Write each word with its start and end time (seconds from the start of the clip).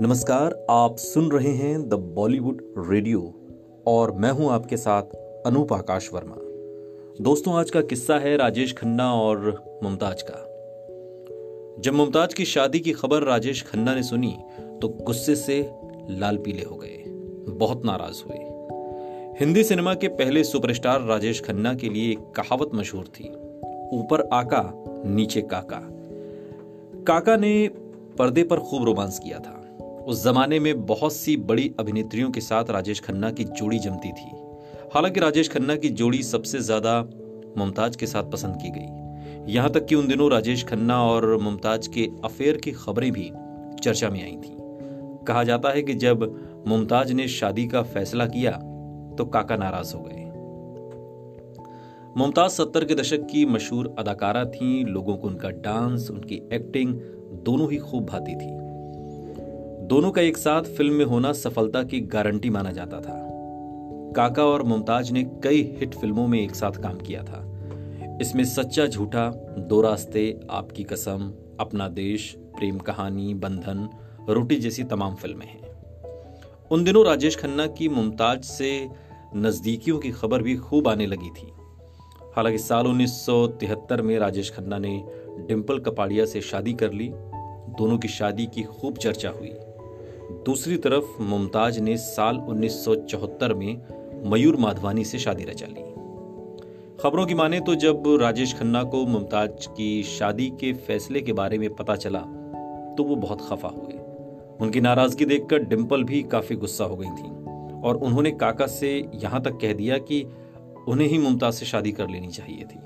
नमस्कार, 0.00 0.66
आप 0.70 0.96
सुन 0.96 1.30
रहे 1.30 1.50
हैं 1.50 1.88
द 1.88 1.94
बॉलीवुड 1.94 2.60
रेडियो 2.78 3.20
और 3.86 4.12
मैं 4.12 4.30
हूँ 4.30 4.50
आपके 4.50 4.76
साथ 4.76 5.02
अनूप 5.46 5.72
आकाश 5.72 6.08
वर्मा। 6.12 6.36
दोस्तों, 7.20 7.54
आज 7.54 7.70
का 7.70 7.80
किस्सा 7.80 8.18
है 8.18 8.36
राजेश 8.36 8.72
खन्ना 8.72 9.12
और 9.14 9.80
मुमताज़ 9.82 10.22
का। 10.30 11.82
जब 11.82 11.94
मुमताज़ 11.94 12.34
की 12.34 12.44
शादी 12.44 12.80
की 12.80 12.92
खबर 12.92 13.22
राजेश 13.22 13.62
खन्ना 13.62 13.94
ने 13.94 14.02
सुनी 14.02 14.34
तो 14.82 14.88
गुस्से 14.88 15.36
से 15.36 15.60
लाल 16.10 16.36
पीले 16.36 16.62
हो 16.62 16.76
गए, 16.76 17.04
बहुत 17.48 17.84
नाराज़ 17.84 18.22
हुए। 18.24 18.38
हिंदी 19.40 19.64
सिनेमा 19.64 19.94
के 19.94 20.08
पहले 20.08 20.44
सुपरस्टार 20.44 21.00
राजेश 21.00 21.42
खन्ना 21.44 21.74
के 21.74 21.88
लिए 21.88 22.10
एक 22.12 22.30
कहावत 22.36 22.70
मशहूर 22.74 23.04
थी, 23.04 23.28
ऊपर 23.92 24.28
आका, 24.32 24.84
नीचे 25.06 25.42
काका। 25.42 25.88
काका 27.06 27.36
ने 27.36 27.70
पर्दे 28.18 28.42
पर 28.42 28.60
खूब 28.60 28.84
रोमांस 28.84 29.18
किया 29.18 29.38
था। 29.38 29.58
उस 30.06 30.24
जमाने 30.24 30.58
में 30.58 30.86
बहुत 30.86 31.12
सी 31.12 31.36
बड़ी 31.36 31.74
अभिनेत्रियों 31.80 32.30
के 32.30 32.40
साथ 32.40 32.70
राजेश 32.70 33.00
खन्ना 33.00 33.30
की 33.30 33.44
जोड़ी 33.44 33.78
जमती 33.78 34.12
थी। 34.12 34.30
हालाँकि 34.94 35.20
राजेश 35.20 35.48
खन्ना 35.48 35.76
की 35.76 35.88
जोड़ी 35.88 36.22
सबसे 36.22 36.58
ज़्यादा 36.58 37.00
मुमताज़ 37.58 37.96
के 37.96 38.06
साथ 38.06 38.22
पसंद 38.22 38.56
की 38.56 38.70
गई। 38.70 39.52
यहाँ 39.52 39.70
तक 39.70 39.86
कि 39.86 39.94
उन 39.94 40.08
दिनों 40.08 40.30
राजेश 40.30 40.64
खन्ना 40.64 41.02
और 41.04 41.36
मुमताज़ 41.36 41.88
के 41.88 42.08
अफेयर 42.24 42.56
की 42.56 42.72
खबरें 42.72 43.12
भी 43.12 43.30
चर्चा 43.82 44.08
में 44.10 44.22
आई 44.22 44.36
थी। 44.36 44.56
कहा 45.24 45.44
जाता 45.44 45.70
है 45.70 45.82
कि 45.82 45.94
जब 45.94 46.22
मुमताज़ 46.68 47.12
ने 47.12 47.28
शादी 47.28 47.66
का 47.66 47.82
फैसला 47.82 48.26
किया 48.26 48.50
तो 49.18 49.24
काका 49.24 49.56
नाराज़ 49.56 49.94
हो 49.94 50.02
गए। 50.02 50.20
मुमताज़ 52.16 52.52
सत्तर 52.52 52.84
के 52.84 52.94
दशक 52.94 53.26
की 53.30 53.44
मशहूर 53.46 53.94
अदाकारा 53.98 54.44
थीं, 54.44 54.84
लोगों 54.84 55.16
को 55.16 55.28
उनका 55.28 55.48
डांस, 55.48 56.10
उनकी 56.10 56.34
एक्टिंग 56.52 56.94
दोनों 57.44 57.70
ही 57.70 57.76
खूब 57.76 58.06
भाती 58.06 58.34
थी। 58.34 58.61
दोनों 59.92 60.10
का 60.10 60.22
एक 60.22 60.36
साथ 60.36 60.62
फ़िल्म 60.62 60.94
में 60.94 61.04
होना 61.04 61.32
सफलता 61.32 61.82
की 61.82 62.00
गारंटी 62.00 62.50
माना 62.50 62.72
जाता 62.72 63.00
था। 63.00 63.28
काका 64.16 64.44
और 64.44 64.62
मुमताज़ 64.62 65.12
ने 65.12 65.24
कई 65.24 65.76
हिट 65.80 65.94
फ़िल्मों 65.94 66.26
में 66.26 66.40
एक 66.40 66.54
साथ 66.54 66.70
काम 66.70 66.98
किया 66.98 67.22
था। 67.22 67.60
इसमें 68.20 68.44
सच्चा 68.44 68.86
झूठा, 68.86 69.28
दो 69.58 69.80
रास्ते, 69.80 70.40
आपकी 70.50 70.84
कसम, 70.84 71.32
अपना 71.60 71.88
देश, 71.88 72.36
प्रेम 72.38 72.78
कहानी, 72.78 73.34
बंधन, 73.34 73.88
रोटी 74.28 74.56
जैसी 74.56 74.84
तमाम 74.84 75.14
फ़िल्में 75.14 75.46
हैं। 75.46 75.68
उन 76.70 76.84
दिनों 76.84 77.06
राजेश 77.06 77.36
खन्ना 77.36 77.66
की 77.66 77.88
मुमताज़ 77.88 78.42
से 78.42 78.88
नजदीकियों 79.36 79.98
की 79.98 80.10
खबर 80.10 80.42
भी 80.42 80.56
खूब 80.56 80.88
आने 80.88 81.06
लगी 81.06 81.30
थी। 81.30 81.52
हालाँकि 82.36 82.58
साल 82.58 82.86
1973 82.86 84.02
में 84.02 84.18
राजेश 84.18 84.50
खन्ना 84.50 84.78
ने 84.78 85.04
डिम्पल 85.38 85.78
कपाड़िया 85.78 86.24
से 86.24 86.40
शादी 86.40 86.72
कर 86.72 86.92
ली। 86.92 87.10
दोनों 87.78 87.98
की 87.98 88.08
शादी 88.08 88.46
की 88.46 88.62
खूब 88.62 88.96
चर्चा 88.96 89.30
हुई। 89.30 89.54
दूसरी 90.32 90.76
तरफ़ 90.76 91.22
मुमताज़ 91.22 91.80
ने 91.80 91.96
साल 91.96 92.36
1974 92.36 93.52
में 93.52 93.82
मयूर 94.30 94.56
माधवानी 94.56 95.04
से 95.04 95.18
शादी 95.18 95.44
रचा 95.44 95.66
ली। 95.66 95.82
खबरों 97.02 97.26
की 97.26 97.34
माने 97.34 97.60
तो 97.60 97.74
जब 97.74 98.02
राजेश 98.06 98.54
खन्ना 98.54 98.82
को 98.84 99.06
मुमताज़ 99.06 99.68
की 99.68 100.02
शादी 100.02 100.48
के 100.60 100.72
फैसले 100.72 101.20
के 101.20 101.32
बारे 101.32 101.58
में 101.58 101.74
पता 101.74 101.96
चला 101.96 102.20
तो 102.98 103.04
वो 103.04 103.16
बहुत 103.16 103.40
खफा 103.40 103.68
हुए 103.68 103.98
उनकी 104.60 104.80
नाराज़गी 104.80 105.24
देखकर 105.24 105.58
डिम्पल 105.58 106.04
भी 106.04 106.22
काफ़ी 106.22 106.56
गुस्सा 106.56 106.84
हो 106.84 106.96
गई 106.96 107.08
थी 107.08 107.28
और 107.80 107.96
उन्होंने 107.96 108.30
काका 108.30 108.66
से 108.66 109.08
यहाँ 109.14 109.42
तक 109.42 109.50
कह 109.50 109.72
दिया 109.72 109.98
कि 109.98 110.26
उन्हें 110.88 111.08
ही 111.08 111.18
मुमताज़ 111.18 111.54
से 111.54 111.66
शादी 111.66 111.92
कर 111.92 112.08
लेनी 112.08 112.28
चाहिए 112.28 112.64
थी। 112.64 112.78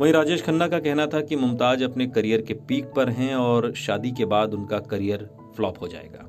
वहीं 0.00 0.12
राजेश 0.12 0.42
खन्ना 0.42 0.68
का 0.68 0.78
कहना 0.78 1.06
था 1.06 1.20
कि 1.20 1.36
मुमताज़ 1.36 1.84
अपने 1.84 2.06
करियर 2.06 2.40
के 2.40 2.54
पीक 2.54 2.84
पर 2.84 3.08
हैं 3.08 3.34
और 3.34 3.72
शादी 3.74 4.10
के 4.10 4.24
बाद 4.24 4.54
उनका 4.54 4.78
करियर 4.78 5.30
फ्लॉप 5.56 5.82
हो 5.82 5.88
जाएगा। 5.88 6.28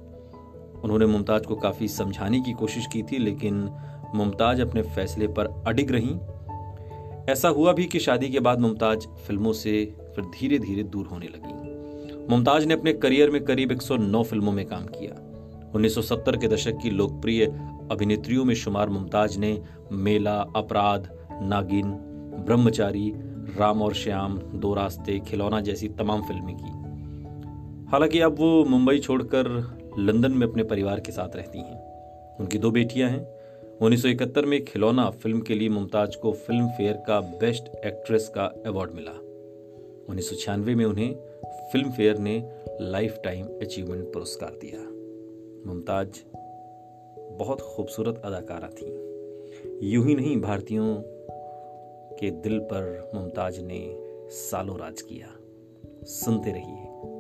उन्होंने 0.83 1.05
मुमताज़ 1.05 1.44
को 1.44 1.56
काफ़ी 1.56 1.88
समझाने 1.88 2.41
की 2.41 2.53
कोशिश 2.53 2.88
की 2.88 3.03
थी, 3.03 3.17
लेकिन 3.17 3.69
मुमताज़ 4.16 4.61
अपने 4.61 4.81
फैसले 4.81 5.28
पर 5.28 5.63
अडिग 5.67 5.91
रहीं। 5.91 6.19
ऐसा 7.29 7.50
हुआ 7.50 7.73
भी 7.73 7.85
कि 7.85 8.00
शादी 8.00 8.29
के 8.29 8.39
बाद 8.39 8.59
मुमताज़ 8.59 9.07
फ़िल्मों 9.07 9.53
से 9.53 9.95
फिर 10.16 10.25
धीरे 10.25 10.59
धीरे 10.59 10.84
दूर 10.84 11.06
होने 11.06 11.25
लगी। 11.25 11.73
मुमताज़ 12.29 12.66
ने 12.66 12.73
अपने 12.73 12.94
करियर 12.94 13.29
में 13.29 13.44
करीब 13.44 13.72
109 13.72 14.23
फ़िल्मों 14.23 14.51
में 14.51 14.66
काम 14.66 14.85
किया। 14.85 15.16
1970 15.75 16.38
के 16.38 16.47
दशक 16.47 16.73
की 16.84 16.90
लोकप्रिय 16.90 17.45
अभिनेत्रियों 17.91 18.45
में 18.45 18.55
शुमार 18.55 18.90
मुमताज़ 18.90 19.40
ने 19.40 19.61
मेला, 19.91 20.38
अपराध, 20.55 21.28
नागिन, 21.31 21.91
ब्रह्मचारी, 22.45 23.13
राम 23.57 23.81
और 23.81 23.94
श्याम, 23.94 24.38
दो 24.38 24.73
रास्ते, 24.73 25.19
खिलौना 25.19 25.61
जैसी 25.61 25.88
तमाम 25.88 26.22
फ़िल्में 26.22 26.55
की। 26.55 26.72
हालाँकि 27.93 28.19
अब 28.19 28.35
वो 28.39 28.65
मुंबई 28.65 28.99
छोड़कर 28.99 29.47
लंदन 29.99 30.31
में 30.31 30.47
अपने 30.47 30.63
परिवार 30.63 30.99
के 30.99 31.11
साथ 31.11 31.35
रहती 31.35 31.59
हैं। 31.59 31.75
उनकी 32.37 32.57
दो 32.57 32.71
बेटियाँ 32.71 33.09
हैं। 33.09 33.27
उन्नीस 33.81 34.01
सौ 34.01 34.07
इकहत्तर 34.07 34.45
में 34.45 34.65
खिलौना 34.65 35.09
फ़िल्म 35.09 35.41
के 35.41 35.55
लिए 35.55 35.69
मुमताज़ 35.69 36.17
को 36.17 36.31
फ़िल्म 36.31 36.67
फेयर 36.67 36.93
का 36.93 37.19
बेस्ट 37.19 37.85
एक्ट्रेस 37.85 38.31
का 38.35 38.43
अवार्ड 38.65 38.91
मिला। 38.91 39.11
उन्नीस 40.09 40.29
सौ 40.29 40.35
छियानवे 40.35 40.75
में 40.75 40.85
उन्हें 40.85 41.15
फ़िल्म 41.45 41.91
फेयर 41.91 42.17
ने 42.17 42.51
लाइफ 42.81 43.19
टाइम 43.23 43.45
अचीवमेंट 43.45 44.13
पुरस्कार 44.13 44.51
दिया। 44.61 44.79
मुमताज़ 45.69 46.09
बहुत 47.19 47.61
खूबसूरत 47.61 48.21
अदाकारा 48.25 48.67
थी। 48.67 48.87
यूँ 49.93 50.07
ही 50.07 50.15
नहीं, 50.15 50.41
भारतीयों 50.41 50.95
के 52.19 52.31
दिल 52.31 52.59
पर 52.59 53.11
मुमताज़ 53.15 53.61
ने 53.61 53.93
सालों 54.29 54.79
राज 54.79 55.01
किया। 55.01 55.27
सुनते 56.05 56.51
रहिए। 56.51 56.82